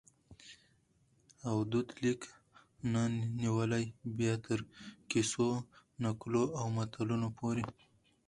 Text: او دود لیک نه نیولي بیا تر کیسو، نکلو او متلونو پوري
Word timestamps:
او 1.47 1.57
دود 1.71 1.87
لیک 2.01 2.21
نه 2.91 3.01
نیولي 3.39 3.85
بیا 4.17 4.33
تر 4.45 4.59
کیسو، 5.09 5.47
نکلو 6.03 6.43
او 6.59 6.65
متلونو 6.77 7.29
پوري 7.37 7.65